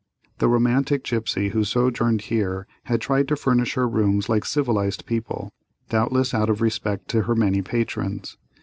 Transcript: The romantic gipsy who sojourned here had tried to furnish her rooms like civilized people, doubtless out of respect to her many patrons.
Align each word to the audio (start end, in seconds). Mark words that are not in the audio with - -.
The 0.39 0.47
romantic 0.47 1.03
gipsy 1.03 1.49
who 1.49 1.63
sojourned 1.63 2.21
here 2.21 2.65
had 2.85 3.01
tried 3.01 3.27
to 3.27 3.35
furnish 3.35 3.75
her 3.75 3.87
rooms 3.87 4.27
like 4.29 4.45
civilized 4.45 5.05
people, 5.05 5.51
doubtless 5.89 6.33
out 6.33 6.49
of 6.49 6.59
respect 6.59 7.07
to 7.09 7.21
her 7.21 7.35
many 7.35 7.61
patrons. 7.61 8.35